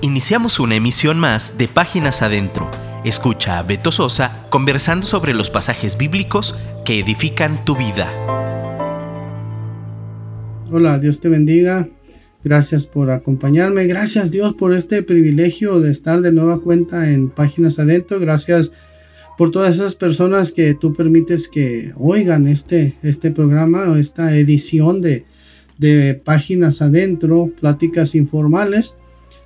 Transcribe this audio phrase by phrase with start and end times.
[0.00, 2.70] Iniciamos una emisión más de Páginas Adentro.
[3.04, 6.54] Escucha a Beto Sosa conversando sobre los pasajes bíblicos
[6.84, 8.08] que edifican tu vida.
[10.70, 11.88] Hola, Dios te bendiga.
[12.44, 13.86] Gracias por acompañarme.
[13.86, 18.20] Gracias Dios por este privilegio de estar de nueva cuenta en Páginas Adentro.
[18.20, 18.70] Gracias
[19.36, 25.02] por todas esas personas que tú permites que oigan este, este programa o esta edición
[25.02, 25.24] de,
[25.76, 28.94] de Páginas Adentro, pláticas informales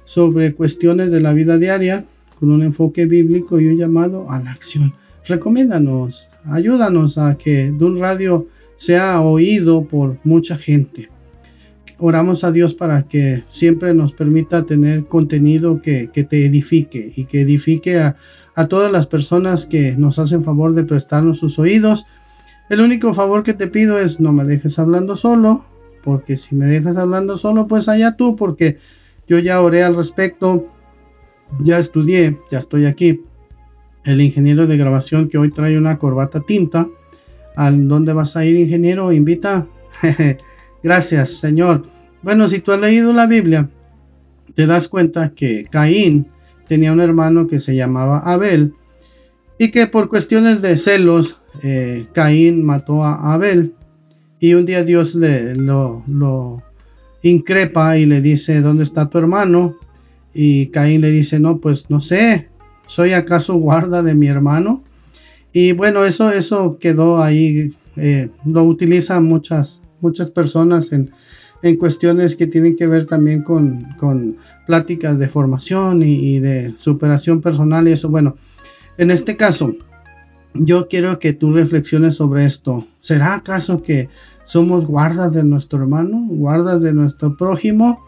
[0.05, 2.05] sobre cuestiones de la vida diaria
[2.39, 4.93] con un enfoque bíblico y un llamado a la acción.
[5.27, 11.09] Recomiéndanos, ayúdanos a que un Radio sea oído por mucha gente.
[11.99, 17.43] Oramos a Dios para que siempre nos permita tener contenido que, te edifique y que
[17.43, 18.17] edifique a,
[18.57, 22.07] a todas las personas que nos hacen favor de prestarnos sus oídos.
[22.69, 25.65] El único favor que te pido es no me dejes hablando solo,
[26.03, 28.79] porque si me dejas hablando solo, pues allá tú, porque
[29.29, 30.67] yo ya oré al respecto,
[31.61, 33.23] ya estudié, ya estoy aquí.
[34.05, 36.89] El ingeniero de grabación que hoy trae una corbata tinta.
[37.55, 39.13] ¿Al dónde vas a ir, ingeniero?
[39.13, 39.67] Invita.
[40.83, 41.85] Gracias, Señor.
[42.23, 43.69] Bueno, si tú has leído la Biblia,
[44.55, 46.27] te das cuenta que Caín
[46.69, 48.75] tenía un hermano que se llamaba Abel
[49.59, 53.75] y que por cuestiones de celos, eh, Caín mató a Abel
[54.41, 56.63] y un día Dios le lo, lo
[57.23, 59.77] increpa y le dice, ¿dónde está tu hermano?
[60.35, 62.49] Y Caín le dice, no, pues no sé,
[62.87, 64.83] ¿soy acaso guarda de mi hermano?
[65.53, 71.11] Y bueno, eso, eso quedó ahí, eh, lo utilizan muchas, muchas personas en,
[71.63, 76.75] en, cuestiones que tienen que ver también con, con pláticas de formación y, y de
[76.79, 78.09] superación personal y eso.
[78.09, 78.37] Bueno,
[78.97, 79.75] en este caso,
[80.55, 82.87] yo quiero que tú reflexiones sobre esto.
[83.01, 84.09] ¿Será acaso que
[84.45, 88.05] somos guardas de nuestro hermano, guardas de nuestro prójimo.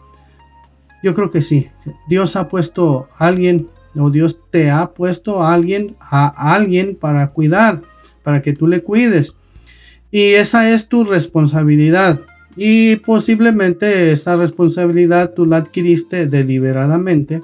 [1.03, 1.69] Yo creo que sí.
[2.07, 7.31] Dios ha puesto a alguien o Dios te ha puesto a alguien a alguien para
[7.31, 7.81] cuidar,
[8.23, 9.37] para que tú le cuides.
[10.11, 12.21] Y esa es tu responsabilidad.
[12.55, 17.41] Y posiblemente esa responsabilidad tú la adquiriste deliberadamente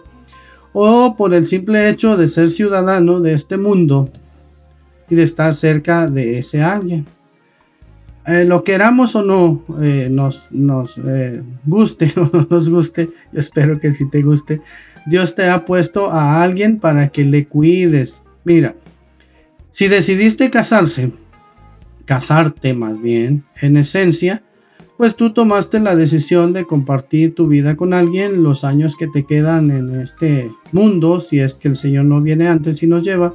[0.73, 4.09] o por el simple hecho de ser ciudadano de este mundo
[5.09, 7.05] y de estar cerca de ese alguien.
[8.27, 13.39] Eh, lo queramos o no eh, nos, nos eh, guste o no nos guste, yo
[13.39, 14.61] espero que si te guste,
[15.07, 18.21] Dios te ha puesto a alguien para que le cuides.
[18.43, 18.75] Mira,
[19.71, 21.11] si decidiste casarse,
[22.05, 24.43] casarte más bien, en esencia,
[24.97, 29.25] pues tú tomaste la decisión de compartir tu vida con alguien los años que te
[29.25, 33.33] quedan en este mundo, si es que el Señor no viene antes y nos lleva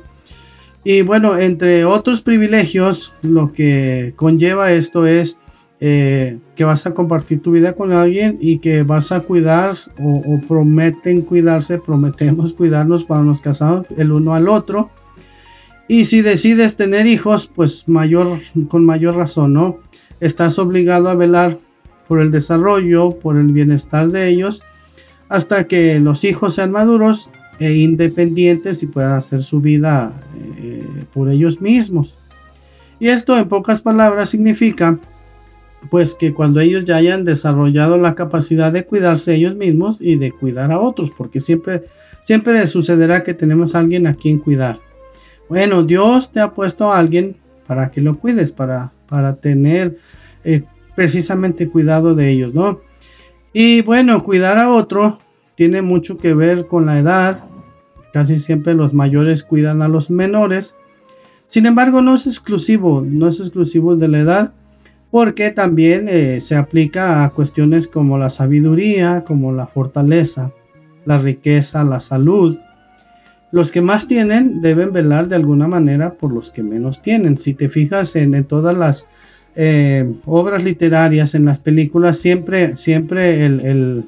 [0.88, 5.40] y bueno, entre otros privilegios, lo que conlleva esto es
[5.80, 10.40] eh, que vas a compartir tu vida con alguien y que vas a cuidar o,
[10.46, 14.88] prometen cuidarse, prometemos cuidarnos para nos casamos el uno al otro.
[15.88, 18.38] Y si decides tener hijos, pues mayor,
[18.68, 19.80] con mayor razón, ¿no?
[20.20, 21.58] Estás obligado a velar
[22.06, 24.62] por el desarrollo, por el bienestar de ellos,
[25.30, 30.12] hasta que los hijos sean maduros e independientes y puedan hacer su vida
[30.58, 32.16] eh, por ellos mismos.
[32.98, 34.98] Y esto en pocas palabras significa
[35.90, 40.32] pues que cuando ellos ya hayan desarrollado la capacidad de cuidarse ellos mismos y de
[40.32, 41.84] cuidar a otros, porque siempre
[42.26, 44.80] siempre sucederá que tenemos a alguien a quien cuidar.
[45.48, 47.36] Bueno, Dios te ha puesto a alguien
[47.68, 49.96] para que lo cuides, para, para tener
[50.44, 50.64] eh,
[50.96, 52.80] precisamente cuidado de ellos, ¿no?
[53.52, 55.18] Y bueno, cuidar a otro
[55.56, 57.48] tiene mucho que ver con la edad.
[58.12, 60.76] Casi siempre los mayores cuidan a los menores.
[61.46, 64.54] Sin embargo, no es exclusivo, no es exclusivo de la edad,
[65.10, 70.52] porque también eh, se aplica a cuestiones como la sabiduría, como la fortaleza,
[71.04, 72.58] la riqueza, la salud.
[73.52, 77.38] Los que más tienen deben velar de alguna manera por los que menos tienen.
[77.38, 79.08] Si te fijas en, todas las
[79.54, 84.04] eh, obras literarias, en las películas, siempre, siempre el,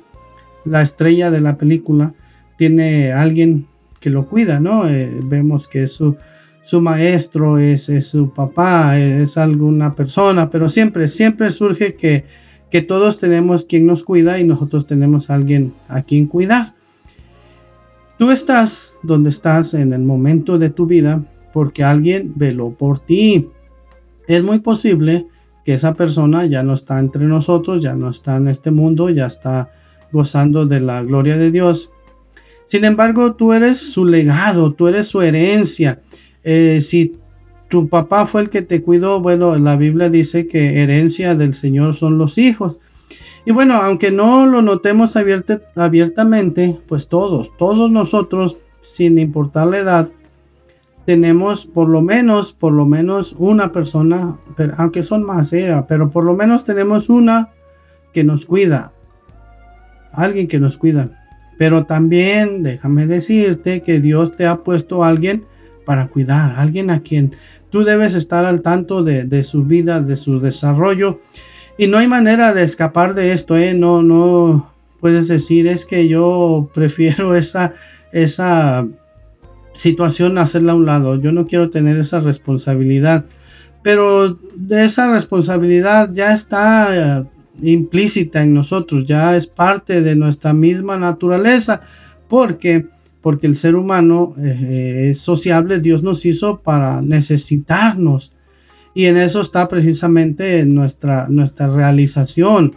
[0.69, 2.15] la estrella de la película
[2.57, 3.67] tiene alguien
[4.01, 4.89] que lo cuida, ¿no?
[4.89, 6.17] Eh, vemos que es su,
[6.65, 12.25] su maestro, es, su papá, es alguna persona, pero siempre, siempre surge que,
[12.71, 16.75] que todos tenemos quien nos cuida y nosotros tenemos alguien a quien cuidar.
[18.19, 21.23] Tú estás donde estás en el momento de tu vida
[21.53, 23.49] porque alguien veló por ti.
[24.27, 25.27] Es muy posible
[25.65, 29.27] que esa persona ya no está entre nosotros, ya no está en este mundo, ya
[29.27, 29.71] está
[30.13, 31.93] gozando de la gloria de Dios.
[32.67, 36.01] Sin embargo, tú eres su legado, tú eres su herencia.
[36.45, 37.17] Eh, si
[37.69, 41.95] tu papá fue el que te cuidó, bueno, la Biblia dice que herencia del Señor
[41.95, 42.81] son los hijos.
[43.45, 50.09] Y bueno, aunque no lo notemos abiertamente, pues todos, todos nosotros, sin importar la edad,
[51.07, 54.39] tenemos por lo menos, por lo menos una persona,
[54.77, 57.49] aunque son más, eh, pero por lo menos tenemos una
[58.13, 58.93] que nos cuida,
[60.23, 61.11] alguien que nos cuida.
[61.59, 65.45] Pero también déjame decirte que Dios te ha puesto a alguien
[65.85, 67.35] para cuidar, alguien a quien
[67.71, 71.19] tú debes estar al tanto de, su vida, de su desarrollo
[71.77, 73.75] y no hay manera de escapar de esto, ¿eh?
[73.75, 77.75] No, no puedes decir, es que yo prefiero esa,
[78.13, 78.87] esa
[79.75, 81.21] situación hacerla a un lado.
[81.21, 83.25] Yo no quiero tener esa responsabilidad.
[83.83, 84.39] Pero
[84.71, 87.25] esa responsabilidad ya está eh,
[87.63, 91.83] implícita en nosotros, ya es parte de nuestra misma naturaleza.
[92.29, 92.87] porque
[93.21, 98.33] Porque el ser humano eh, es sociable, Dios nos hizo para necesitarnos
[98.99, 102.75] y en eso está precisamente nuestra, nuestra realización.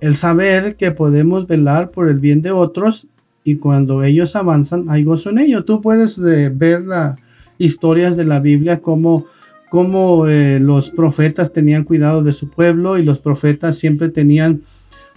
[0.00, 3.08] El saber que podemos velar por el bien de otros
[3.44, 5.66] y cuando ellos avanzan hay gozo en ello.
[5.66, 7.18] Tú puedes eh, ver las
[7.58, 9.26] historias de la Biblia como,
[9.74, 14.62] como eh, los profetas tenían cuidado de su pueblo y los profetas siempre tenían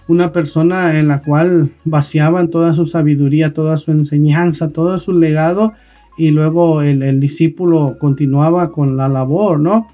[0.08, 5.74] una persona en la cual vaciaban toda su sabiduría, toda su enseñanza, todo su legado
[6.16, 9.92] y luego el, discípulo continuaba con la labor, ¿no?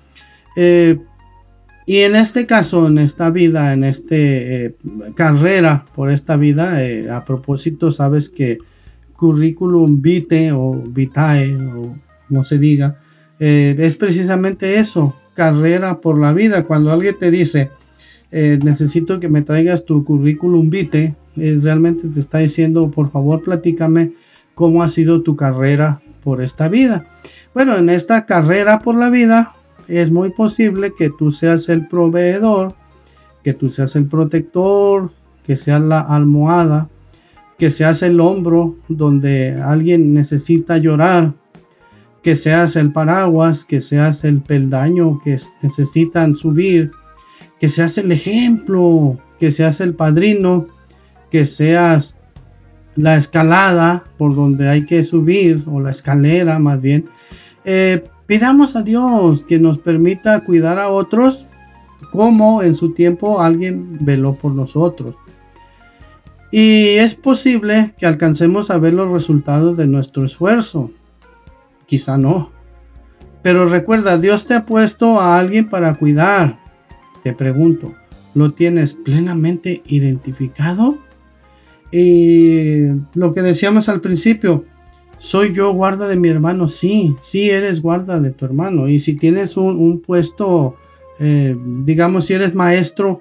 [0.56, 0.98] Eh,
[1.84, 4.74] y en este caso, en esta vida, en esta eh,
[5.14, 6.78] carrera por esta vida,
[7.14, 8.56] a propósito, sabes que
[9.14, 12.96] currículum vitae o vitae, o como se diga,
[13.38, 16.64] es precisamente eso, carrera por la vida.
[16.64, 17.70] Cuando alguien te dice,
[18.30, 24.12] necesito que me traigas tu currículum vitae, realmente te está diciendo, por favor, platícame
[24.54, 27.06] cómo ha sido tu carrera por esta vida.
[27.54, 29.54] Bueno, en esta carrera por la vida,
[29.88, 32.74] es muy posible que tú seas el proveedor,
[33.42, 35.10] que tú seas el protector,
[35.44, 36.88] que seas la almohada,
[37.58, 41.34] que seas el hombro donde alguien necesita llorar,
[42.24, 46.90] que seas el paraguas, que seas el peldaño que necesitan subir,
[47.60, 50.66] que seas el ejemplo, que seas el padrino,
[51.30, 52.18] que seas
[52.96, 57.08] la escalada por donde hay que subir, o la escalera más bien.
[57.64, 61.44] Eh, Pidamos a Dios que nos permita cuidar a otros
[62.10, 65.14] como en su tiempo alguien veló por nosotros.
[66.50, 70.90] Y es posible que alcancemos a ver los resultados de nuestro esfuerzo.
[71.86, 72.52] Quizá no.
[73.42, 76.58] Pero recuerda, Dios te ha puesto a alguien para cuidar.
[77.22, 77.94] Te pregunto,
[78.34, 80.98] ¿lo tienes plenamente identificado?
[81.92, 84.64] Y lo que decíamos al principio,
[85.18, 88.88] soy yo guarda de mi hermano, sí, sí eres guarda de tu hermano.
[88.88, 90.76] Y si tienes un, puesto,
[91.20, 93.20] eh, digamos, si eres maestro,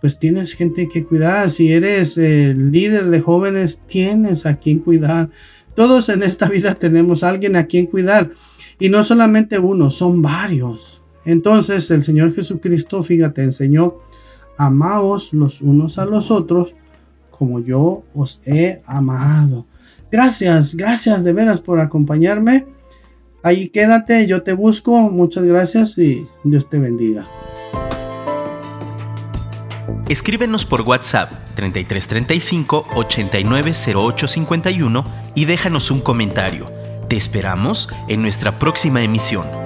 [0.00, 1.50] pues tienes gente que cuidar.
[1.50, 5.30] Si eres eh, líder de jóvenes, tienes a quien cuidar.
[5.74, 8.30] Todos en esta vida tenemos a alguien a quien cuidar.
[8.78, 11.00] Y no solamente uno, son varios.
[11.24, 13.96] Entonces el Señor Jesucristo, fíjate, enseñó,
[14.56, 16.74] amaos los unos a los otros
[17.30, 19.66] como yo os he amado.
[20.10, 22.66] Gracias, gracias de veras por acompañarme.
[23.42, 24.96] Ahí quédate, yo te busco.
[25.10, 27.26] Muchas gracias y Dios te bendiga.
[30.08, 36.70] Escríbenos por WhatsApp 3335 890851 y déjanos un comentario.
[37.08, 39.63] Te esperamos en nuestra próxima emisión.